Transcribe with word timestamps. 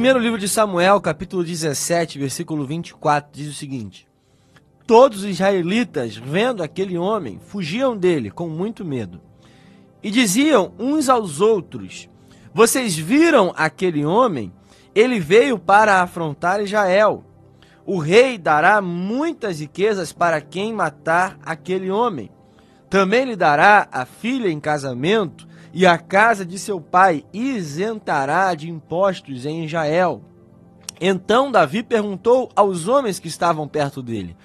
Primeiro 0.00 0.18
livro 0.18 0.38
de 0.38 0.48
Samuel, 0.48 0.98
capítulo 0.98 1.44
17, 1.44 2.18
versículo 2.18 2.64
24, 2.64 3.30
diz 3.34 3.50
o 3.50 3.52
seguinte: 3.52 4.08
Todos 4.86 5.18
os 5.18 5.24
israelitas, 5.26 6.16
vendo 6.16 6.62
aquele 6.62 6.96
homem, 6.96 7.38
fugiam 7.38 7.94
dele 7.94 8.30
com 8.30 8.48
muito 8.48 8.82
medo. 8.82 9.20
E 10.02 10.10
diziam 10.10 10.72
uns 10.78 11.10
aos 11.10 11.42
outros: 11.42 12.08
Vocês 12.54 12.96
viram 12.96 13.52
aquele 13.54 14.02
homem? 14.02 14.50
Ele 14.94 15.20
veio 15.20 15.58
para 15.58 16.00
afrontar 16.00 16.62
Israel. 16.62 17.22
O 17.84 17.98
rei 17.98 18.38
dará 18.38 18.80
muitas 18.80 19.60
riquezas 19.60 20.14
para 20.14 20.40
quem 20.40 20.72
matar 20.72 21.38
aquele 21.44 21.90
homem. 21.90 22.30
Também 22.88 23.26
lhe 23.26 23.36
dará 23.36 23.86
a 23.92 24.06
filha 24.06 24.48
em 24.48 24.58
casamento 24.58 25.46
e 25.72 25.86
a 25.86 25.96
casa 25.96 26.44
de 26.44 26.58
seu 26.58 26.80
pai 26.80 27.24
isentará 27.32 28.54
de 28.54 28.68
impostos 28.68 29.46
em 29.46 29.64
Israel. 29.64 30.22
Então 31.00 31.50
Davi 31.50 31.82
perguntou 31.82 32.50
aos 32.54 32.88
homens 32.88 33.18
que 33.18 33.28
estavam 33.28 33.66
perto 33.66 34.02
dele: 34.02 34.36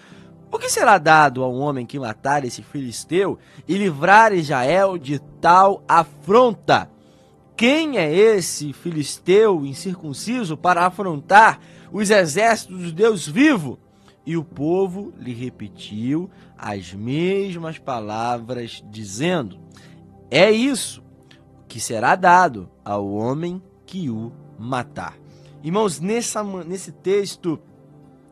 O 0.51 0.57
que 0.57 0.69
será 0.69 0.97
dado 0.97 1.43
ao 1.43 1.53
homem 1.53 1.85
que 1.85 1.99
matar 1.99 2.45
esse 2.45 2.61
filisteu 2.61 3.37
e 3.67 3.77
livrar 3.77 4.33
Israel 4.33 4.97
de 4.97 5.19
tal 5.41 5.83
afronta? 5.87 6.89
Quem 7.57 7.97
é 7.97 8.13
esse 8.13 8.73
filisteu 8.73 9.65
incircunciso 9.65 10.57
para 10.57 10.85
afrontar 10.85 11.59
os 11.91 12.09
exércitos 12.09 12.83
do 12.83 12.91
Deus 12.91 13.27
vivo? 13.27 13.79
E 14.25 14.35
o 14.35 14.43
povo 14.43 15.13
lhe 15.19 15.33
repetiu 15.33 16.29
as 16.57 16.93
mesmas 16.93 17.77
palavras, 17.77 18.83
dizendo: 18.89 19.59
É 20.29 20.51
isso 20.51 21.04
que 21.75 21.81
será 21.81 22.15
dado 22.15 22.69
ao 22.85 23.05
homem 23.11 23.61
que 23.85 24.09
o 24.09 24.31
matar. 24.57 25.17
Irmãos, 25.61 25.99
nessa, 25.99 26.41
nesse 26.41 26.93
texto, 26.93 27.59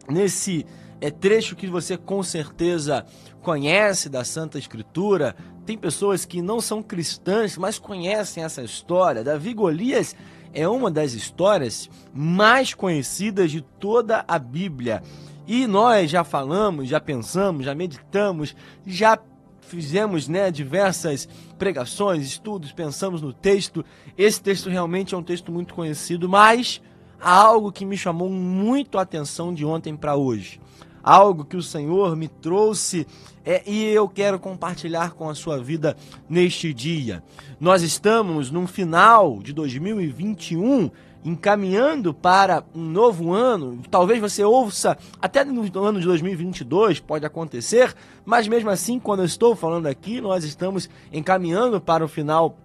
nesse 0.09 0.65
é, 1.01 1.11
trecho 1.11 1.53
que 1.53 1.67
você 1.67 1.97
com 1.97 2.23
certeza 2.23 3.05
conhece 3.41 4.07
da 4.07 4.23
Santa 4.23 4.57
Escritura, 4.57 5.35
tem 5.65 5.77
pessoas 5.77 6.23
que 6.23 6.41
não 6.41 6.61
são 6.61 6.81
cristãs, 6.81 7.57
mas 7.57 7.77
conhecem 7.77 8.45
essa 8.45 8.61
história. 8.61 9.25
Davi 9.25 9.53
Golias 9.53 10.15
é 10.53 10.65
uma 10.65 10.89
das 10.89 11.11
histórias 11.11 11.89
mais 12.13 12.73
conhecidas 12.73 13.51
de 13.51 13.59
toda 13.59 14.23
a 14.25 14.39
Bíblia. 14.39 15.03
E 15.45 15.67
nós 15.67 16.09
já 16.09 16.23
falamos, 16.23 16.87
já 16.87 17.01
pensamos, 17.01 17.65
já 17.65 17.75
meditamos, 17.75 18.55
já 18.87 19.19
fizemos 19.67 20.27
né, 20.27 20.51
diversas 20.51 21.27
pregações, 21.57 22.25
estudos, 22.25 22.71
pensamos 22.71 23.21
no 23.21 23.33
texto. 23.33 23.83
Esse 24.17 24.41
texto 24.41 24.69
realmente 24.69 25.13
é 25.13 25.17
um 25.17 25.23
texto 25.23 25.51
muito 25.51 25.73
conhecido, 25.73 26.27
mas 26.29 26.81
há 27.19 27.31
algo 27.31 27.71
que 27.71 27.85
me 27.85 27.97
chamou 27.97 28.29
muito 28.29 28.97
a 28.97 29.01
atenção 29.01 29.53
de 29.53 29.65
ontem 29.65 29.95
para 29.95 30.15
hoje. 30.15 30.59
Algo 31.01 31.43
que 31.43 31.57
o 31.57 31.63
Senhor 31.63 32.15
me 32.15 32.27
trouxe 32.29 33.05
é, 33.45 33.61
e 33.69 33.85
eu 33.85 34.07
quero 34.07 34.39
compartilhar 34.39 35.11
com 35.11 35.29
a 35.29 35.35
sua 35.35 35.57
vida 35.57 35.97
neste 36.29 36.73
dia. 36.73 37.21
Nós 37.59 37.81
estamos 37.81 38.49
no 38.49 38.65
final 38.65 39.39
de 39.41 39.51
2021 39.51 40.89
encaminhando 41.23 42.13
para 42.13 42.63
um 42.75 42.83
novo 42.83 43.33
ano. 43.33 43.81
Talvez 43.89 44.19
você 44.19 44.43
ouça 44.43 44.97
até 45.21 45.43
no 45.43 45.63
ano 45.83 45.99
de 45.99 46.05
2022, 46.05 46.99
pode 46.99 47.25
acontecer, 47.25 47.95
mas 48.25 48.47
mesmo 48.47 48.69
assim, 48.69 48.99
quando 48.99 49.19
eu 49.19 49.25
estou 49.25 49.55
falando 49.55 49.87
aqui, 49.87 50.19
nós 50.19 50.43
estamos 50.43 50.89
encaminhando 51.11 51.79
para 51.79 52.03
o 52.03 52.07
final 52.07 52.57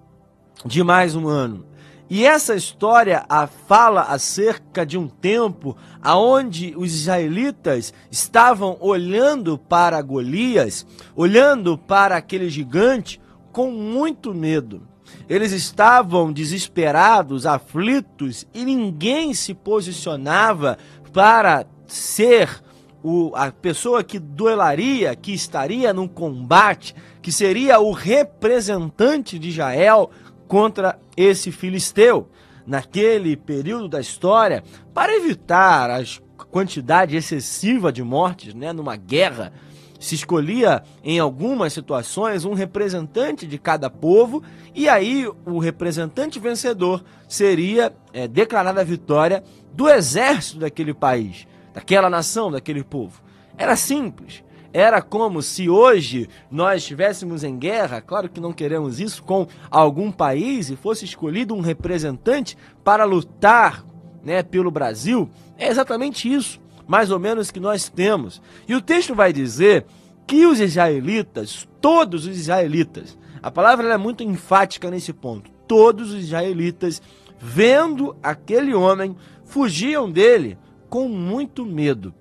de 0.65 0.83
mais 0.83 1.15
um 1.15 1.29
ano. 1.29 1.65
E 2.11 2.25
essa 2.25 2.55
história 2.55 3.27
a, 3.29 3.47
fala 3.47 4.01
acerca 4.03 4.87
de 4.87 4.97
um 4.97 5.07
tempo 5.07 5.77
aonde 6.01 6.73
os 6.75 6.95
israelitas 6.95 7.93
estavam 8.11 8.79
olhando 8.81 9.59
para 9.59 10.01
Golias, 10.01 10.87
olhando 11.15 11.77
para 11.77 12.17
aquele 12.17 12.49
gigante 12.49 13.21
com 13.53 13.71
muito 13.71 14.33
medo. 14.33 14.88
Eles 15.29 15.53
estavam 15.53 16.33
desesperados, 16.33 17.47
aflitos 17.47 18.47
e 18.55 18.65
ninguém 18.65 19.35
se 19.35 19.55
posicionava 19.55 20.79
para 21.13 21.67
ser 21.87 22.63
o, 23.03 23.33
a 23.35 23.51
pessoa 23.51 24.03
que 24.03 24.19
duelaria, 24.19 25.15
que 25.15 25.33
estaria 25.33 25.93
no 25.93 26.09
combate, 26.09 26.95
que 27.23 27.31
seria 27.31 27.81
o 27.81 27.93
representante 27.93 29.39
de 29.39 29.49
Israel 29.49 30.11
contra 30.47 30.99
esse 31.17 31.53
filisteu. 31.53 32.29
Naquele 32.67 33.35
período 33.35 33.89
da 33.89 34.01
história, 34.01 34.63
para 34.93 35.17
evitar 35.17 35.91
a 35.91 36.05
quantidade 36.51 37.17
excessiva 37.17 37.91
de 37.91 38.03
mortes 38.03 38.53
né, 38.53 38.73
numa 38.75 38.95
guerra, 38.95 39.53
se 39.99 40.15
escolhia 40.15 40.83
em 41.03 41.19
algumas 41.19 41.73
situações 41.73 42.45
um 42.45 42.55
representante 42.55 43.47
de 43.47 43.59
cada 43.59 43.91
povo 43.91 44.43
e 44.75 44.89
aí 44.89 45.29
o 45.45 45.59
representante 45.59 46.39
vencedor 46.39 47.05
seria 47.27 47.93
é, 48.13 48.29
declarada 48.29 48.81
a 48.81 48.85
vitória 48.85 49.43
do 49.73 49.89
exército 49.89 50.61
daquele 50.61 50.95
país, 50.95 51.47
daquela 51.75 52.09
nação, 52.09 52.51
daquele 52.51 52.85
povo. 52.85 53.21
Era 53.57 53.75
simples. 53.75 54.43
Era 54.73 55.01
como 55.01 55.43
se 55.43 55.69
hoje 55.69 56.29
nós 56.51 56.83
estivéssemos 56.83 57.43
em 57.43 57.59
guerra, 57.59 58.03
claro 58.03 58.29
que 58.29 58.41
não 58.41 58.53
queremos 58.53 59.01
isso, 59.01 59.23
com 59.23 59.47
algum 59.71 60.13
país 60.13 60.69
e 60.69 60.77
fosse 60.77 61.07
escolhido 61.07 61.55
um 61.55 61.61
representante 61.61 62.57
para 62.85 63.05
lutar 63.05 63.85
né, 64.23 64.43
pelo 64.43 64.71
Brasil. 64.71 65.29
É 65.57 65.69
exatamente 65.69 66.33
isso 66.33 66.61
mais 66.89 67.11
ou 67.11 67.21
menos 67.21 67.51
que 67.51 67.61
nós 67.61 67.89
temos. 67.89 68.43
E 68.67 68.75
o 68.75 68.81
texto 68.81 69.15
vai 69.15 69.33
dizer 69.33 69.85
que 70.27 70.47
os 70.47 70.59
israelitas, 70.59 71.69
todos 71.81 72.27
os 72.27 72.37
israelitas, 72.37 73.17
a 73.43 73.51
palavra 73.51 73.93
é 73.93 73.97
muito 73.97 74.25
enfática 74.25 74.91
nesse 74.91 75.13
ponto, 75.13 75.51
todos 75.69 76.13
os 76.13 76.25
israelitas, 76.25 77.01
vendo 77.39 78.17
aquele 78.23 78.75
homem, 78.75 79.15
fugiam 79.45 80.11
dele 80.11 80.59
com 80.89 81.09
muito 81.09 81.65
medo. 81.65 82.13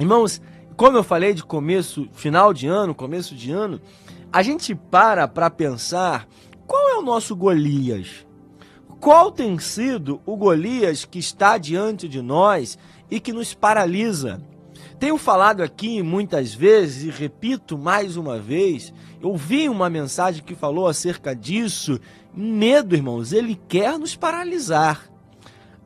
Irmãos, 0.00 0.40
como 0.76 0.96
eu 0.96 1.04
falei 1.04 1.34
de 1.34 1.44
começo, 1.44 2.08
final 2.12 2.52
de 2.52 2.66
ano, 2.66 2.94
começo 2.94 3.34
de 3.34 3.52
ano, 3.52 3.80
a 4.32 4.42
gente 4.42 4.74
para 4.74 5.28
para 5.28 5.48
pensar 5.48 6.26
qual 6.66 6.88
é 6.88 6.96
o 6.96 7.02
nosso 7.02 7.36
Golias. 7.36 8.26
Qual 8.98 9.30
tem 9.30 9.58
sido 9.58 10.20
o 10.24 10.36
Golias 10.36 11.04
que 11.04 11.18
está 11.18 11.58
diante 11.58 12.08
de 12.08 12.20
nós 12.22 12.78
e 13.14 13.20
que 13.20 13.32
nos 13.32 13.54
paralisa. 13.54 14.42
Tenho 14.98 15.16
falado 15.16 15.62
aqui 15.62 16.02
muitas 16.02 16.52
vezes 16.52 17.04
e 17.04 17.10
repito 17.10 17.78
mais 17.78 18.16
uma 18.16 18.40
vez, 18.40 18.92
eu 19.22 19.36
vi 19.36 19.68
uma 19.68 19.88
mensagem 19.88 20.42
que 20.42 20.56
falou 20.56 20.88
acerca 20.88 21.32
disso. 21.34 22.00
Medo, 22.34 22.96
irmãos, 22.96 23.32
ele 23.32 23.60
quer 23.68 23.96
nos 24.00 24.16
paralisar. 24.16 25.08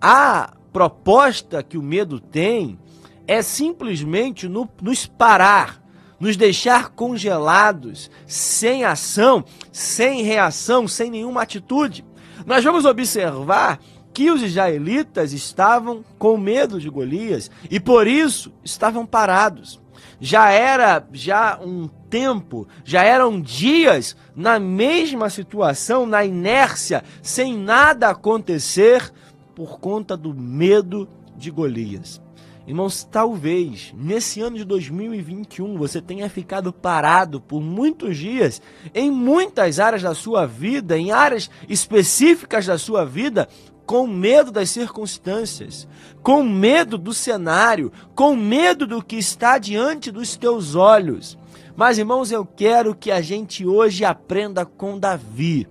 A 0.00 0.54
proposta 0.72 1.62
que 1.62 1.76
o 1.76 1.82
medo 1.82 2.18
tem 2.18 2.78
é 3.26 3.42
simplesmente 3.42 4.48
no, 4.48 4.66
nos 4.80 5.04
parar, 5.04 5.82
nos 6.18 6.34
deixar 6.34 6.88
congelados, 6.88 8.10
sem 8.26 8.84
ação, 8.84 9.44
sem 9.70 10.22
reação, 10.22 10.88
sem 10.88 11.10
nenhuma 11.10 11.42
atitude. 11.42 12.06
Nós 12.46 12.64
vamos 12.64 12.86
observar 12.86 13.78
que 14.18 14.32
os 14.32 14.42
israelitas 14.42 15.32
estavam 15.32 16.04
com 16.18 16.36
medo 16.36 16.80
de 16.80 16.90
Golias 16.90 17.48
e 17.70 17.78
por 17.78 18.08
isso 18.08 18.52
estavam 18.64 19.06
parados. 19.06 19.80
Já 20.20 20.50
era 20.50 21.06
já 21.12 21.56
um 21.62 21.86
tempo, 22.10 22.66
já 22.84 23.04
eram 23.04 23.40
dias 23.40 24.16
na 24.34 24.58
mesma 24.58 25.30
situação, 25.30 26.04
na 26.04 26.24
inércia, 26.24 27.04
sem 27.22 27.56
nada 27.56 28.08
acontecer 28.08 29.08
por 29.54 29.78
conta 29.78 30.16
do 30.16 30.34
medo 30.34 31.08
de 31.36 31.48
Golias. 31.52 32.20
Irmãos, 32.66 33.04
talvez 33.04 33.94
nesse 33.96 34.40
ano 34.40 34.56
de 34.56 34.64
2021 34.64 35.78
você 35.78 36.02
tenha 36.02 36.28
ficado 36.28 36.72
parado 36.72 37.40
por 37.40 37.62
muitos 37.62 38.16
dias 38.16 38.60
em 38.92 39.12
muitas 39.12 39.78
áreas 39.78 40.02
da 40.02 40.12
sua 40.12 40.44
vida, 40.44 40.98
em 40.98 41.12
áreas 41.12 41.48
específicas 41.68 42.66
da 42.66 42.76
sua 42.76 43.04
vida, 43.04 43.48
com 43.88 44.06
medo 44.06 44.52
das 44.52 44.68
circunstâncias, 44.68 45.88
com 46.22 46.42
medo 46.42 46.98
do 46.98 47.14
cenário, 47.14 47.90
com 48.14 48.36
medo 48.36 48.86
do 48.86 49.02
que 49.02 49.16
está 49.16 49.56
diante 49.56 50.10
dos 50.10 50.36
teus 50.36 50.74
olhos. 50.74 51.38
Mas, 51.74 51.96
irmãos, 51.96 52.30
eu 52.30 52.44
quero 52.44 52.94
que 52.94 53.10
a 53.10 53.22
gente 53.22 53.64
hoje 53.64 54.04
aprenda 54.04 54.66
com 54.66 54.98
Davi. 54.98 55.66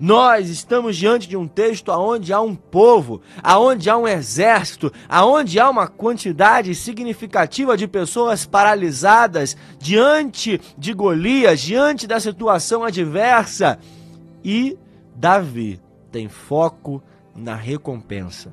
Nós 0.00 0.48
estamos 0.48 0.96
diante 0.96 1.28
de 1.28 1.36
um 1.36 1.46
texto 1.46 1.92
aonde 1.92 2.32
há 2.32 2.40
um 2.40 2.56
povo, 2.56 3.22
aonde 3.40 3.88
há 3.88 3.96
um 3.96 4.08
exército, 4.08 4.92
aonde 5.08 5.60
há 5.60 5.70
uma 5.70 5.86
quantidade 5.86 6.74
significativa 6.74 7.76
de 7.76 7.86
pessoas 7.86 8.44
paralisadas 8.44 9.56
diante 9.78 10.60
de 10.76 10.92
Golias, 10.92 11.60
diante 11.60 12.04
da 12.04 12.18
situação 12.18 12.82
adversa. 12.82 13.78
E 14.42 14.76
Davi 15.14 15.80
tem 16.10 16.28
foco 16.28 17.00
na 17.34 17.54
recompensa. 17.54 18.52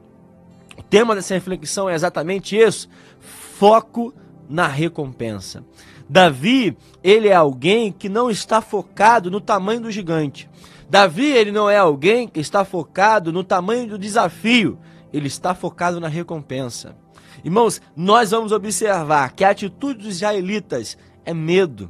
O 0.77 0.83
tema 0.83 1.15
dessa 1.15 1.33
reflexão 1.33 1.89
é 1.89 1.93
exatamente 1.93 2.57
isso: 2.57 2.89
foco 3.19 4.13
na 4.49 4.67
recompensa. 4.67 5.63
Davi, 6.09 6.77
ele 7.03 7.29
é 7.29 7.33
alguém 7.33 7.91
que 7.91 8.09
não 8.09 8.29
está 8.29 8.61
focado 8.61 9.31
no 9.31 9.39
tamanho 9.39 9.81
do 9.81 9.91
gigante. 9.91 10.49
Davi, 10.89 11.25
ele 11.25 11.53
não 11.53 11.69
é 11.69 11.77
alguém 11.77 12.27
que 12.27 12.41
está 12.41 12.65
focado 12.65 13.31
no 13.31 13.45
tamanho 13.45 13.87
do 13.87 13.97
desafio, 13.97 14.77
ele 15.13 15.27
está 15.27 15.55
focado 15.55 16.01
na 16.01 16.09
recompensa. 16.09 16.97
Irmãos, 17.45 17.81
nós 17.95 18.31
vamos 18.31 18.51
observar 18.51 19.31
que 19.31 19.45
a 19.45 19.51
atitude 19.51 19.99
dos 19.99 20.17
israelitas 20.17 20.97
é 21.23 21.33
medo, 21.33 21.89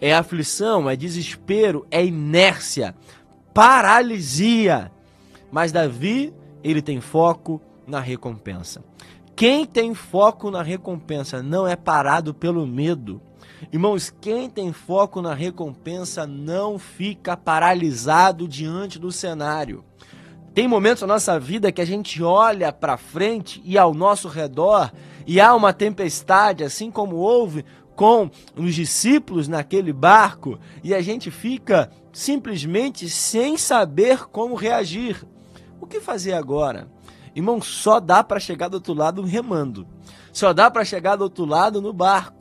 é 0.00 0.14
aflição, 0.14 0.88
é 0.88 0.96
desespero, 0.96 1.86
é 1.90 2.04
inércia, 2.04 2.94
paralisia. 3.52 4.90
Mas 5.50 5.72
Davi, 5.72 6.32
ele 6.62 6.82
tem 6.82 7.00
foco 7.00 7.60
na 7.86 8.00
recompensa. 8.00 8.84
Quem 9.34 9.64
tem 9.64 9.94
foco 9.94 10.50
na 10.50 10.62
recompensa 10.62 11.42
não 11.42 11.66
é 11.66 11.76
parado 11.76 12.34
pelo 12.34 12.66
medo. 12.66 13.20
Irmãos, 13.72 14.12
quem 14.20 14.50
tem 14.50 14.72
foco 14.72 15.22
na 15.22 15.34
recompensa 15.34 16.26
não 16.26 16.78
fica 16.78 17.36
paralisado 17.36 18.48
diante 18.48 18.98
do 18.98 19.12
cenário. 19.12 19.84
Tem 20.54 20.66
momentos 20.66 21.02
na 21.02 21.08
nossa 21.08 21.38
vida 21.38 21.70
que 21.70 21.80
a 21.80 21.86
gente 21.86 22.22
olha 22.22 22.72
para 22.72 22.96
frente 22.96 23.62
e 23.64 23.78
ao 23.78 23.94
nosso 23.94 24.26
redor 24.28 24.92
e 25.24 25.40
há 25.40 25.54
uma 25.54 25.72
tempestade, 25.72 26.64
assim 26.64 26.90
como 26.90 27.16
houve 27.16 27.64
com 27.94 28.30
os 28.56 28.74
discípulos 28.74 29.46
naquele 29.46 29.92
barco, 29.92 30.58
e 30.82 30.94
a 30.94 31.00
gente 31.00 31.30
fica 31.30 31.90
simplesmente 32.12 33.08
sem 33.08 33.56
saber 33.56 34.26
como 34.28 34.54
reagir. 34.54 35.24
O 35.80 35.86
que 35.86 36.00
fazer 36.00 36.32
agora? 36.32 36.90
Irmão, 37.34 37.60
só 37.60 38.00
dá 38.00 38.24
para 38.24 38.40
chegar 38.40 38.68
do 38.68 38.74
outro 38.74 38.94
lado 38.94 39.22
remando. 39.22 39.86
Só 40.32 40.52
dá 40.52 40.70
para 40.70 40.84
chegar 40.84 41.16
do 41.16 41.24
outro 41.24 41.44
lado 41.44 41.80
no 41.80 41.92
barco 41.92 42.38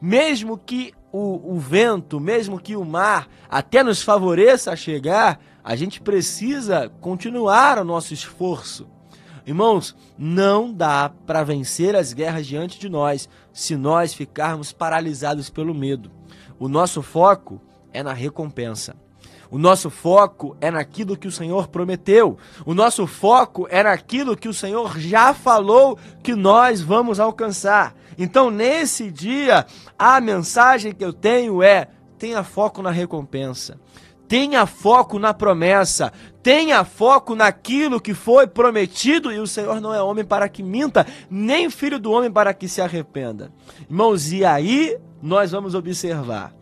mesmo 0.00 0.58
que 0.58 0.92
o, 1.12 1.54
o 1.54 1.58
vento, 1.58 2.20
mesmo 2.20 2.60
que 2.60 2.76
o 2.76 2.84
mar 2.84 3.28
até 3.48 3.82
nos 3.82 4.02
favoreça 4.02 4.72
a 4.72 4.76
chegar, 4.76 5.40
a 5.64 5.74
gente 5.74 6.00
precisa 6.00 6.90
continuar 7.00 7.78
o 7.78 7.84
nosso 7.84 8.12
esforço. 8.12 8.88
Irmãos, 9.46 9.96
não 10.18 10.72
dá 10.72 11.08
para 11.08 11.44
vencer 11.44 11.94
as 11.94 12.12
guerras 12.12 12.46
diante 12.46 12.78
de 12.78 12.88
nós 12.88 13.28
se 13.52 13.76
nós 13.76 14.12
ficarmos 14.12 14.72
paralisados 14.72 15.48
pelo 15.48 15.74
medo. 15.74 16.10
O 16.58 16.68
nosso 16.68 17.00
foco 17.00 17.60
é 17.92 18.02
na 18.02 18.12
recompensa. 18.12 18.96
O 19.50 19.58
nosso 19.58 19.90
foco 19.90 20.56
é 20.60 20.70
naquilo 20.70 21.16
que 21.16 21.28
o 21.28 21.32
Senhor 21.32 21.68
prometeu. 21.68 22.36
O 22.64 22.74
nosso 22.74 23.06
foco 23.06 23.66
é 23.70 23.82
naquilo 23.82 24.36
que 24.36 24.48
o 24.48 24.54
Senhor 24.54 24.98
já 24.98 25.32
falou 25.32 25.98
que 26.22 26.34
nós 26.34 26.80
vamos 26.80 27.20
alcançar. 27.20 27.94
Então, 28.18 28.50
nesse 28.50 29.10
dia, 29.10 29.66
a 29.98 30.20
mensagem 30.20 30.92
que 30.92 31.04
eu 31.04 31.12
tenho 31.12 31.62
é: 31.62 31.88
tenha 32.18 32.42
foco 32.42 32.82
na 32.82 32.90
recompensa. 32.90 33.78
Tenha 34.28 34.66
foco 34.66 35.20
na 35.20 35.32
promessa, 35.32 36.12
tenha 36.42 36.84
foco 36.84 37.36
naquilo 37.36 38.00
que 38.00 38.12
foi 38.12 38.48
prometido, 38.48 39.32
e 39.32 39.38
o 39.38 39.46
Senhor 39.46 39.80
não 39.80 39.94
é 39.94 40.02
homem 40.02 40.24
para 40.24 40.48
que 40.48 40.64
minta, 40.64 41.06
nem 41.30 41.70
filho 41.70 41.96
do 42.00 42.10
homem 42.10 42.28
para 42.28 42.52
que 42.52 42.68
se 42.68 42.80
arrependa. 42.80 43.52
Irmãos, 43.88 44.32
e 44.32 44.44
aí 44.44 44.98
nós 45.22 45.52
vamos 45.52 45.76
observar. 45.76 46.52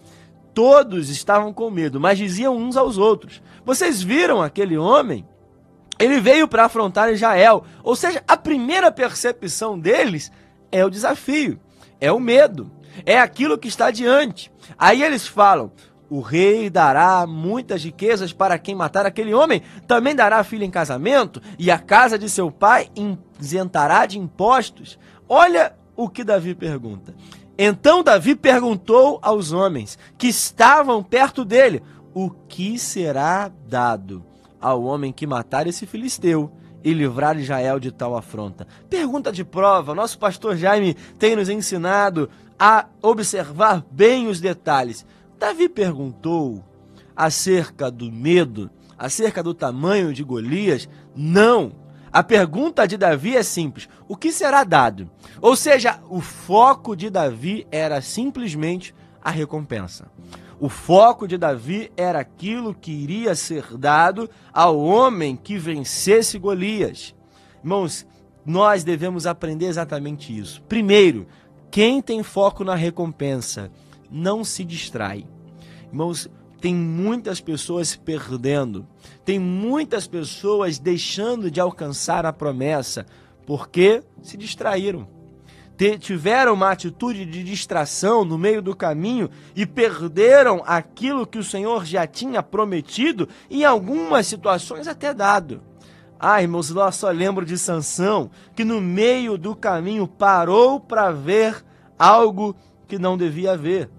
Todos 0.55 1.11
estavam 1.11 1.53
com 1.53 1.69
medo, 1.69 2.01
mas 2.01 2.17
diziam 2.17 2.57
uns 2.57 2.77
aos 2.77 2.97
outros: 2.97 3.43
Vocês 3.67 4.01
viram 4.01 4.41
aquele 4.41 4.79
homem? 4.79 5.27
Ele 5.99 6.21
veio 6.21 6.49
para 6.49 6.65
afrontar 6.65 7.13
Israel. 7.13 7.65
Ou 7.83 7.95
seja, 7.97 8.23
a 8.27 8.37
primeira 8.37 8.91
percepção 8.91 9.79
deles 9.79 10.31
é 10.71 10.85
o 10.85 10.91
desafio, 10.91 11.61
é 12.01 12.11
o 12.11 12.21
medo, 12.21 12.71
é 13.05 13.19
aquilo 13.19 13.59
que 13.59 13.69
está 13.69 13.91
diante. 13.91 14.51
Aí 14.79 15.03
eles 15.03 15.27
falam: 15.27 15.73
o 16.09 16.21
rei 16.21 16.71
dará 16.71 17.27
muitas 17.27 17.83
riquezas 17.83 18.33
para 18.33 18.59
quem 18.59 18.75
matar 18.75 19.07
aquele 19.07 19.35
homem, 19.35 19.63
também 19.87 20.15
dará 20.15 20.45
filho 20.45 20.65
em 20.65 20.71
casamento, 20.71 21.41
e 21.59 21.71
a 21.71 21.79
casa 21.79 22.19
de 22.19 22.29
seu 22.29 22.51
pai 22.51 22.89
isentará 23.41 24.07
de 24.07 24.19
impostos. 24.19 24.99
Olha 25.29 25.75
o 25.97 26.09
que 26.09 26.23
Davi 26.23 26.55
pergunta. 26.55 27.15
Então 27.57 28.03
Davi 28.03 28.35
perguntou 28.35 29.19
aos 29.23 29.53
homens 29.53 29.99
que 30.19 30.27
estavam 30.27 31.03
perto 31.03 31.45
dele: 31.45 31.83
O 32.13 32.31
que 32.31 32.79
será 32.79 33.51
dado 33.69 34.25
ao 34.61 34.83
homem 34.83 35.13
que 35.13 35.27
matar 35.27 35.67
esse 35.67 35.87
filisteu? 35.87 36.53
e 36.85 36.93
livrar 36.93 37.39
Israel 37.39 37.81
de 37.81 37.91
tal 37.91 38.15
afronta. 38.15 38.69
Pergunta 38.91 39.33
de 39.33 39.43
prova: 39.43 39.95
nosso 39.95 40.19
pastor 40.19 40.55
Jaime 40.55 40.95
tem 41.19 41.35
nos 41.35 41.49
ensinado 41.49 42.29
a 42.59 42.87
observar 43.01 43.85
bem 43.91 44.29
os 44.29 44.39
detalhes. 44.39 45.07
Davi 45.39 45.69
perguntou 45.69 46.63
acerca 47.17 47.91
do 47.91 48.13
medo, 48.13 48.71
acerca 48.99 49.43
do 49.43 49.55
tamanho 49.55 50.13
de 50.13 50.23
Golias? 50.23 50.89
Não. 51.17 51.73
A 52.15 52.23
pergunta 52.23 52.87
de 52.87 52.97
Davi 52.97 53.37
é 53.37 53.43
simples: 53.43 53.89
o 54.07 54.17
que 54.17 54.31
será 54.31 54.63
dado? 54.63 55.11
Ou 55.43 55.57
seja, 55.57 55.99
o 56.09 56.21
foco 56.21 56.95
de 56.95 57.11
Davi 57.11 57.67
era 57.73 58.01
simplesmente 58.01 58.95
a 59.21 59.33
recompensa. 59.33 60.07
O 60.61 60.69
foco 60.69 61.27
de 61.27 61.37
Davi 61.37 61.91
era 61.97 62.21
aquilo 62.21 62.73
que 62.73 62.93
iria 62.93 63.35
ser 63.35 63.77
dado 63.77 64.31
ao 64.53 64.79
homem 64.79 65.35
que 65.35 65.59
vencesse 65.59 66.39
Golias. 66.39 67.17
Irmãos, 67.59 68.07
nós 68.47 68.85
devemos 68.85 69.27
aprender 69.27 69.67
exatamente 69.67 70.39
isso. 70.39 70.63
Primeiro, 70.69 71.27
quem 71.69 72.01
tem 72.01 72.23
foco 72.23 72.63
na 72.63 72.77
recompensa 72.77 73.73
não 74.09 74.45
se 74.45 74.65
distrai. 74.65 75.27
Irmãos, 75.89 76.31
tem 76.65 76.75
muitas 76.75 77.43
pessoas 77.43 77.89
se 77.89 77.99
perdendo, 77.99 78.87
tem 79.23 79.39
muitas 79.39 80.07
pessoas 80.07 80.79
deixando 80.79 81.51
de 81.51 81.61
alcançar 81.61 82.25
a 82.25 82.33
promessa 82.33 83.05
porque 83.47 84.03
se 84.23 84.35
distraíram 84.35 85.07
tiveram 86.01 86.55
uma 86.55 86.71
atitude 86.71 87.27
de 87.27 87.45
distração 87.45 88.25
no 88.25 88.39
meio 88.39 88.63
do 88.63 88.75
caminho 88.75 89.29
e 89.55 89.67
perderam 89.67 90.63
aquilo 90.65 91.27
que 91.27 91.37
o 91.37 91.45
Senhor 91.45 91.85
já 91.85 92.07
tinha 92.07 92.43
prometido 92.43 93.29
e 93.51 93.61
em 93.61 93.65
algumas 93.67 94.27
situações 94.27 94.89
até 94.89 95.13
dado. 95.13 95.61
Ah, 96.19 96.41
irmãos, 96.41 96.71
eu 96.71 96.93
só 96.93 97.11
lembro 97.11 97.45
de 97.45 97.59
Sansão, 97.59 98.31
que 98.57 98.65
no 98.65 98.81
meio 98.81 99.37
do 99.37 99.55
caminho 99.55 100.09
parou 100.09 100.81
para 100.81 101.13
ver 101.13 101.63
algo 101.99 102.57
que 102.89 102.99
não 102.99 103.19
devia 103.19 103.55
ver. 103.55 103.91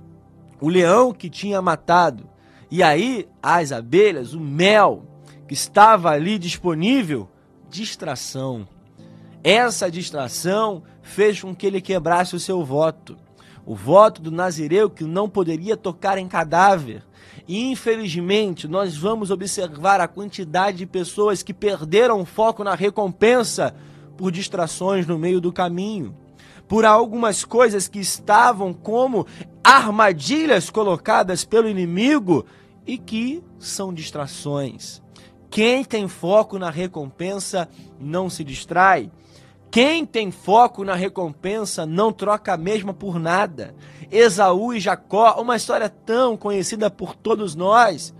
O 0.60 0.68
leão 0.68 1.14
que 1.14 1.30
tinha 1.30 1.62
matado. 1.62 2.34
E 2.76 2.84
aí, 2.84 3.26
as 3.42 3.72
abelhas, 3.72 4.34
o 4.34 4.40
mel 4.42 5.06
que 5.48 5.54
estava 5.54 6.10
ali 6.10 6.38
disponível, 6.38 7.30
distração. 7.70 8.68
Essa 9.42 9.90
distração 9.90 10.84
fez 11.02 11.40
com 11.40 11.56
que 11.56 11.66
ele 11.66 11.80
quebrasse 11.80 12.36
o 12.36 12.40
seu 12.40 12.66
voto. 12.66 13.16
O 13.66 13.74
voto 13.76 14.22
do 14.22 14.30
Nazireu 14.30 14.90
que 14.90 15.06
não 15.06 15.30
poderia 15.30 15.78
tocar 15.78 16.18
em 16.18 16.28
cadáver. 16.28 17.02
E 17.48 17.72
infelizmente, 17.72 18.68
nós 18.68 18.98
vamos 18.98 19.32
observar 19.32 20.02
a 20.02 20.08
quantidade 20.10 20.80
de 20.80 20.86
pessoas 20.86 21.42
que 21.42 21.54
perderam 21.54 22.20
o 22.20 22.26
foco 22.26 22.62
na 22.62 22.76
recompensa 22.76 23.74
por 24.18 24.34
distrações 24.34 25.08
no 25.08 25.18
meio 25.18 25.40
do 25.40 25.54
caminho, 25.54 26.14
por 26.68 26.84
algumas 26.84 27.46
coisas 27.46 27.88
que 27.88 28.00
estavam 28.00 28.74
como 28.74 29.26
armadilhas 29.64 30.70
colocadas 30.70 31.46
pelo 31.46 31.70
inimigo 31.70 32.46
e 32.86 32.98
que 32.98 33.44
são 33.60 33.94
distrações. 33.94 35.02
Quem 35.50 35.84
tem 35.84 36.08
foco 36.08 36.60
na 36.60 36.70
recompensa 36.70 37.70
não 38.00 38.30
se 38.30 38.44
distrai. 38.44 39.10
Quem 39.72 40.06
tem 40.06 40.32
foco 40.32 40.84
na 40.84 40.96
recompensa 40.96 41.86
não 41.86 42.12
troca 42.12 42.54
a 42.54 42.58
mesma 42.58 42.94
por 42.94 43.20
nada. 43.20 43.76
Esaú 44.12 44.74
e 44.74 44.80
Jacó, 44.80 45.42
uma 45.42 45.56
história 45.56 45.90
tão 45.90 46.38
conhecida 46.38 46.90
por 46.90 47.16
todos 47.16 47.56
nós. 47.56 48.14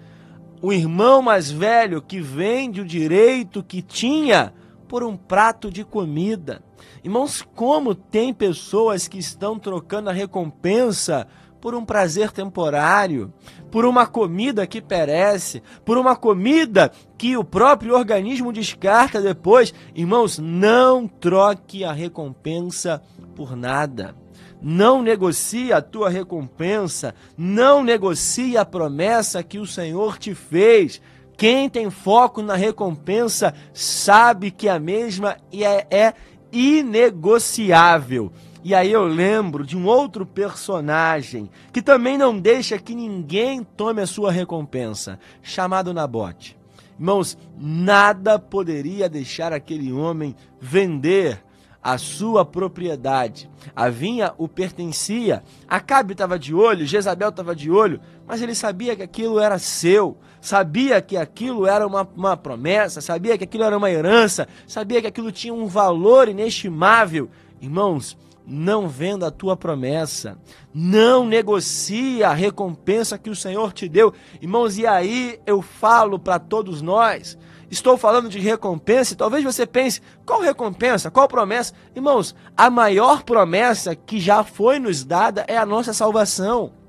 O 0.62 0.74
irmão 0.74 1.22
mais 1.22 1.52
velho 1.52 2.02
que 2.02 2.20
vende 2.20 2.82
o 2.82 2.86
direito 2.86 3.64
que 3.64 3.82
tinha 3.82 4.54
por 4.88 5.04
um 5.04 5.16
prato 5.16 5.70
de 5.70 5.84
comida. 5.84 6.64
Irmãos, 7.04 7.42
como 7.42 7.94
tem 7.94 8.34
pessoas 8.34 9.08
que 9.08 9.18
estão 9.18 9.60
trocando 9.60 10.10
a 10.10 10.14
recompensa 10.14 11.28
por 11.60 11.74
um 11.74 11.84
prazer 11.84 12.32
temporário, 12.32 13.34
por 13.72 13.86
uma 13.86 14.06
comida 14.06 14.68
que 14.68 14.82
perece, 14.82 15.62
por 15.84 15.98
uma 15.98 16.16
comida 16.16 16.92
que 17.18 17.36
o 17.36 17.44
próprio 17.44 17.96
organismo 17.96 18.54
descarta 18.54 19.22
depois. 19.22 19.74
Irmãos, 19.94 20.38
não 20.38 21.08
troque 21.08 21.84
a 21.84 21.92
recompensa 21.92 23.02
por 23.36 23.56
nada. 23.56 24.16
Não 24.62 25.02
negocie 25.02 25.72
a 25.74 25.82
tua 25.82 26.10
recompensa, 26.10 27.14
não 27.38 27.84
negocie 27.84 28.58
a 28.58 28.66
promessa 28.66 29.44
que 29.44 29.60
o 29.60 29.66
Senhor 29.66 30.18
te 30.18 30.34
fez. 30.34 31.02
Quem 31.38 31.70
tem 31.70 31.90
foco 31.90 32.42
na 32.42 32.56
recompensa 32.56 33.54
sabe 33.74 34.52
que 34.52 34.70
a 34.70 34.80
mesma 34.80 35.38
é, 35.52 35.86
é 35.96 36.14
inegociável. 36.52 38.32
E 38.66 38.74
aí 38.74 38.92
eu 38.92 39.04
lembro 39.06 39.64
de 39.64 39.78
um 39.78 39.86
outro 39.86 40.26
personagem 40.26 41.52
que 41.72 41.84
também 41.84 42.18
não 42.18 42.36
deixa 42.36 42.80
que 42.80 42.96
ninguém 42.96 43.64
tome 43.64 44.02
a 44.02 44.08
sua 44.08 44.32
recompensa, 44.32 45.20
chamado 45.44 45.94
Nabote. 45.94 46.58
Irmãos, 46.98 47.38
nada 47.56 48.40
poderia 48.40 49.08
deixar 49.08 49.54
aquele 49.54 49.94
homem 49.94 50.36
vender 50.60 51.44
a 51.80 52.00
sua 52.00 52.44
propriedade. 52.44 53.48
A 53.76 53.88
vinha 53.88 54.34
o 54.36 54.48
pertencia. 54.48 55.44
Acabe 55.68 56.14
estava 56.14 56.40
de 56.40 56.52
olho, 56.52 56.88
Jezabel 56.88 57.30
estava 57.30 57.56
de 57.56 57.70
olho, 57.70 58.02
mas 58.26 58.42
ele 58.42 58.56
sabia 58.56 58.96
que 58.96 59.04
aquilo 59.04 59.40
era 59.40 59.60
seu, 59.60 60.18
sabia 60.42 61.00
que 61.04 61.16
aquilo 61.16 61.68
era 61.68 61.86
uma, 61.86 62.10
uma 62.18 62.36
promessa, 62.36 63.00
sabia 63.00 63.38
que 63.38 63.44
aquilo 63.44 63.64
era 63.64 63.78
uma 63.78 63.92
herança, 63.92 64.48
sabia 64.66 65.02
que 65.02 65.08
aquilo 65.08 65.32
tinha 65.32 65.54
um 65.54 65.68
valor 65.68 66.28
inestimável. 66.28 67.30
Irmãos, 67.62 68.18
não 68.48 68.88
venda 68.88 69.28
a 69.28 69.32
tua 69.32 69.58
promessa, 69.58 70.38
não 70.74 71.26
negocie 71.26 72.24
a 72.24 72.34
recompensa 72.34 73.18
que 73.18 73.30
o 73.30 73.36
Senhor 73.36 73.74
te 73.74 73.90
deu. 73.90 74.14
Irmãos, 74.42 74.78
e 74.78 74.86
aí 74.86 75.40
eu 75.46 75.62
falo 75.62 76.20
para 76.20 76.38
todos 76.40 76.82
nós, 76.82 77.38
estou 77.70 77.98
falando 77.98 78.30
de 78.30 78.40
recompensa, 78.40 79.14
e 79.14 79.18
talvez 79.18 79.44
você 79.44 79.66
pense, 79.66 80.02
qual 80.26 80.42
recompensa, 80.42 81.10
qual 81.10 81.28
promessa? 81.28 81.74
Irmãos, 81.96 82.36
a 82.56 82.70
maior 82.70 83.24
promessa 83.24 83.96
que 83.96 84.20
já 84.20 84.44
foi 84.44 84.80
nos 84.80 85.04
dada 85.04 85.44
é 85.48 85.58
a 85.58 85.66
nossa 85.66 85.94
salvação. 85.94 86.85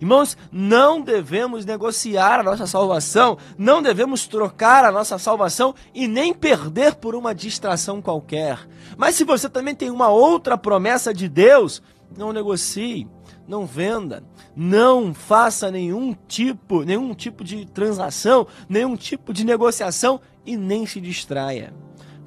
Irmãos, 0.00 0.36
não 0.52 1.00
devemos 1.00 1.64
negociar 1.64 2.40
a 2.40 2.42
nossa 2.42 2.66
salvação, 2.66 3.36
não 3.56 3.82
devemos 3.82 4.26
trocar 4.26 4.84
a 4.84 4.92
nossa 4.92 5.18
salvação 5.18 5.74
e 5.94 6.06
nem 6.06 6.32
perder 6.32 6.94
por 6.94 7.14
uma 7.14 7.34
distração 7.34 8.00
qualquer. 8.00 8.68
Mas 8.96 9.16
se 9.16 9.24
você 9.24 9.48
também 9.48 9.74
tem 9.74 9.90
uma 9.90 10.08
outra 10.08 10.56
promessa 10.56 11.12
de 11.12 11.28
Deus, 11.28 11.82
não 12.16 12.32
negocie, 12.32 13.08
não 13.46 13.66
venda, 13.66 14.22
não 14.54 15.14
faça 15.14 15.70
nenhum 15.70 16.14
tipo, 16.26 16.82
nenhum 16.82 17.14
tipo 17.14 17.42
de 17.42 17.64
transação, 17.66 18.46
nenhum 18.68 18.96
tipo 18.96 19.32
de 19.32 19.44
negociação 19.44 20.20
e 20.44 20.56
nem 20.56 20.86
se 20.86 21.00
distraia. 21.00 21.72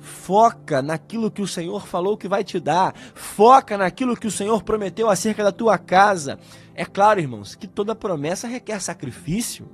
Foca 0.02 0.82
naquilo 0.82 1.32
que 1.32 1.42
o 1.42 1.48
Senhor 1.48 1.88
falou 1.88 2.18
que 2.18 2.28
vai 2.28 2.44
te 2.44 2.60
dar. 2.60 2.94
Foca 3.14 3.78
naquilo 3.78 4.18
que 4.18 4.28
o 4.28 4.32
Senhor 4.32 4.64
prometeu 4.64 5.10
acerca 5.10 5.44
da 5.44 5.52
tua 5.52 5.78
casa. 5.78 6.40
É 6.76 6.84
claro, 6.84 7.20
irmãos, 7.20 7.56
que 7.56 7.68
toda 7.68 7.96
promessa 7.96 8.48
requer 8.48 8.82
sacrifício. 8.82 9.70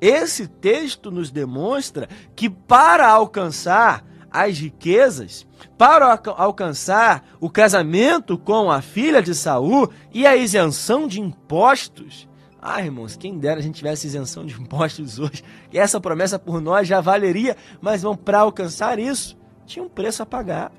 Esse 0.00 0.46
texto 0.46 1.10
nos 1.10 1.30
demonstra 1.30 2.08
que 2.34 2.48
para 2.48 3.08
alcançar 3.08 4.04
as 4.30 4.58
riquezas, 4.58 5.46
para 5.78 6.20
alcançar 6.36 7.24
o 7.40 7.48
casamento 7.48 8.36
com 8.36 8.70
a 8.70 8.82
filha 8.82 9.22
de 9.22 9.34
Saul 9.34 9.90
e 10.12 10.26
a 10.26 10.36
isenção 10.36 11.06
de 11.08 11.20
impostos. 11.20 12.28
Ah, 12.60 12.82
irmãos, 12.82 13.16
quem 13.16 13.38
dera 13.38 13.60
a 13.60 13.62
gente 13.62 13.76
tivesse 13.76 14.06
isenção 14.06 14.44
de 14.44 14.54
impostos 14.60 15.18
hoje, 15.18 15.42
essa 15.72 16.00
promessa 16.00 16.38
por 16.38 16.60
nós 16.60 16.86
já 16.86 17.00
valeria, 17.00 17.56
mas 17.80 18.02
vão 18.02 18.16
para 18.16 18.40
alcançar 18.40 18.98
isso, 18.98 19.36
tinha 19.66 19.84
um 19.84 19.88
preço 19.88 20.22
a 20.22 20.26
pagar. 20.26 20.72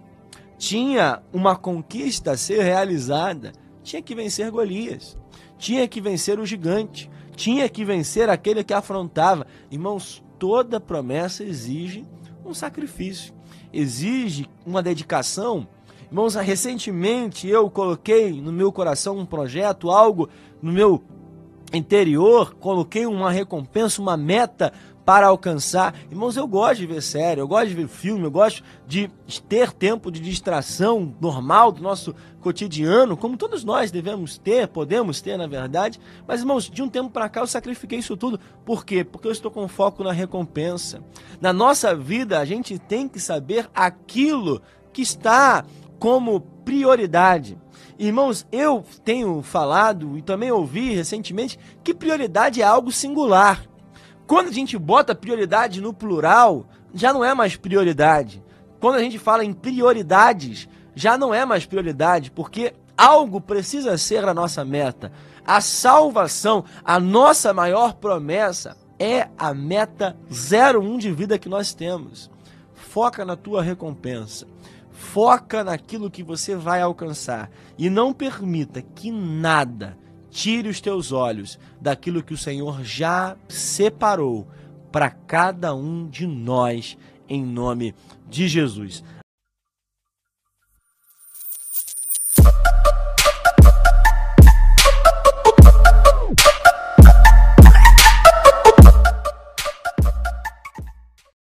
Tinha 0.58 1.22
uma 1.32 1.56
conquista 1.56 2.32
a 2.32 2.38
ser 2.38 2.64
realizada, 2.64 3.54
tinha 3.84 4.02
que 4.02 4.16
vencer 4.16 4.50
Golias 4.50 5.16
tinha 5.58 5.88
que 5.88 6.00
vencer 6.00 6.40
o 6.40 6.46
gigante, 6.46 7.10
tinha 7.36 7.68
que 7.68 7.84
vencer 7.84 8.30
aquele 8.30 8.64
que 8.64 8.74
afrontava. 8.74 9.46
Irmãos, 9.72 10.24
toda 10.38 10.80
promessa 10.80 11.44
exige 11.44 12.06
um 12.46 12.54
sacrifício, 12.54 13.34
exige 13.74 14.48
uma 14.66 14.82
dedicação. 14.82 15.68
Irmãos, 16.10 16.36
recentemente 16.36 17.48
eu 17.48 17.70
coloquei 17.70 18.42
no 18.42 18.52
meu 18.52 18.72
coração 18.72 19.18
um 19.18 19.26
projeto, 19.26 19.90
algo 19.90 20.30
no 20.62 20.72
meu 20.72 21.04
interior, 21.74 22.54
coloquei 22.56 23.06
uma 23.06 23.30
recompensa, 23.30 24.02
uma 24.02 24.16
meta 24.16 24.72
para 25.08 25.28
alcançar. 25.28 25.96
Irmãos, 26.12 26.36
eu 26.36 26.46
gosto 26.46 26.82
de 26.82 26.86
ver 26.86 27.02
série, 27.02 27.40
eu 27.40 27.48
gosto 27.48 27.70
de 27.70 27.76
ver 27.76 27.88
filme, 27.88 28.26
eu 28.26 28.30
gosto 28.30 28.62
de 28.86 29.10
ter 29.48 29.72
tempo 29.72 30.12
de 30.12 30.20
distração 30.20 31.16
normal 31.22 31.72
do 31.72 31.82
nosso 31.82 32.14
cotidiano, 32.42 33.16
como 33.16 33.38
todos 33.38 33.64
nós 33.64 33.90
devemos 33.90 34.38
ter, 34.38 34.68
podemos 34.68 35.22
ter, 35.22 35.38
na 35.38 35.48
verdade. 35.48 35.98
Mas, 36.28 36.42
irmãos, 36.42 36.70
de 36.70 36.84
um 36.84 36.90
tempo 36.90 37.10
para 37.10 37.30
cá 37.30 37.40
eu 37.40 37.48
sacrifiquei 37.48 38.00
isso 38.00 38.18
tudo. 38.18 38.38
Por 38.66 38.84
quê? 38.84 39.02
Porque 39.02 39.30
eu 39.30 39.32
estou 39.32 39.50
com 39.50 39.66
foco 39.70 40.04
na 40.04 40.12
recompensa. 40.12 41.02
Na 41.40 41.54
nossa 41.54 41.96
vida, 41.96 42.38
a 42.38 42.44
gente 42.44 42.78
tem 42.78 43.08
que 43.08 43.22
saber 43.22 43.70
aquilo 43.74 44.62
que 44.92 45.02
está 45.02 45.64
como 46.00 46.42
prioridade. 46.66 47.58
Irmãos, 47.98 48.46
eu 48.52 48.84
tenho 49.06 49.42
falado 49.42 50.18
e 50.18 50.22
também 50.22 50.52
ouvi 50.52 50.94
recentemente 50.94 51.58
que 51.82 51.94
prioridade 51.94 52.62
é 52.62 52.66
algo 52.66 52.92
singular. 52.92 53.64
Quando 54.28 54.50
a 54.50 54.52
gente 54.52 54.78
bota 54.78 55.16
prioridade 55.16 55.80
no 55.80 55.94
plural, 55.94 56.66
já 56.94 57.14
não 57.14 57.24
é 57.24 57.34
mais 57.34 57.56
prioridade. 57.56 58.44
Quando 58.78 58.96
a 58.96 59.00
gente 59.00 59.18
fala 59.18 59.44
em 59.46 59.54
prioridades, 59.54 60.68
já 60.94 61.18
não 61.18 61.34
é 61.34 61.46
mais 61.46 61.66
prioridade, 61.66 62.30
porque 62.30 62.74
algo 62.98 63.40
precisa 63.40 63.98
ser 63.98 64.26
a 64.26 64.34
nossa 64.34 64.66
meta. 64.66 65.14
A 65.46 65.62
salvação, 65.62 66.66
a 66.84 67.00
nossa 67.00 67.54
maior 67.54 67.94
promessa, 67.94 68.76
é 69.00 69.30
a 69.38 69.54
meta 69.54 70.18
01 70.30 70.98
de 70.98 71.10
vida 71.10 71.40
que 71.40 71.48
nós 71.48 71.74
temos. 71.74 72.30
Foca 72.74 73.24
na 73.24 73.38
tua 73.38 73.64
recompensa. 73.64 74.46
Foca 74.92 75.64
naquilo 75.64 76.12
que 76.12 76.22
você 76.22 76.54
vai 76.54 76.82
alcançar. 76.82 77.50
E 77.78 77.90
não 77.90 78.12
permita 78.12 78.82
que 78.82 79.10
nada 79.10 79.98
tire 80.38 80.70
os 80.70 80.80
teus 80.80 81.12
olhos 81.12 81.58
daquilo 81.82 82.22
que 82.22 82.32
o 82.32 82.38
Senhor 82.38 82.84
já 82.84 83.36
separou 83.50 84.48
para 84.92 85.10
cada 85.10 85.74
um 85.74 86.08
de 86.08 86.28
nós, 86.28 86.96
em 87.28 87.44
nome 87.44 87.96
de 88.30 88.48
Jesus. 88.48 89.04